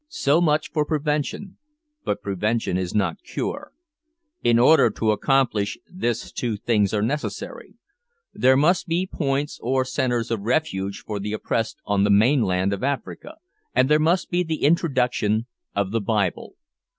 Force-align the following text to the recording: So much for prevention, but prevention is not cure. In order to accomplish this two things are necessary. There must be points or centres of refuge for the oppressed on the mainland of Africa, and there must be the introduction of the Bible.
So 0.07 0.41
much 0.41 0.71
for 0.71 0.83
prevention, 0.83 1.57
but 2.03 2.23
prevention 2.23 2.75
is 2.75 2.95
not 2.95 3.21
cure. 3.21 3.71
In 4.43 4.57
order 4.57 4.89
to 4.89 5.11
accomplish 5.11 5.77
this 5.87 6.31
two 6.31 6.57
things 6.57 6.91
are 6.91 7.03
necessary. 7.03 7.75
There 8.33 8.57
must 8.57 8.87
be 8.87 9.05
points 9.05 9.59
or 9.61 9.85
centres 9.85 10.31
of 10.31 10.39
refuge 10.41 11.03
for 11.05 11.19
the 11.19 11.33
oppressed 11.33 11.77
on 11.85 12.03
the 12.03 12.09
mainland 12.09 12.73
of 12.73 12.83
Africa, 12.83 13.35
and 13.75 13.89
there 13.89 13.99
must 13.99 14.31
be 14.31 14.41
the 14.41 14.63
introduction 14.63 15.45
of 15.75 15.91
the 15.91 16.01
Bible. 16.01 16.55